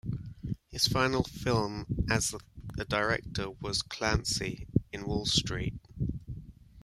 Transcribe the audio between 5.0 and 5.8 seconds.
Wall Street.